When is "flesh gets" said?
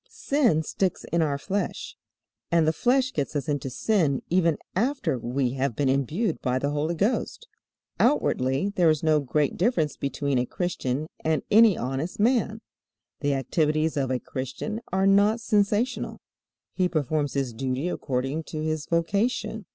2.73-3.35